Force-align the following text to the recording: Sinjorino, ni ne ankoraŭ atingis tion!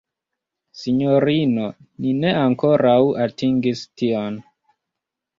Sinjorino, 0.83 1.65
ni 2.05 2.13
ne 2.21 2.31
ankoraŭ 2.37 2.93
atingis 3.27 3.83
tion! 4.03 4.41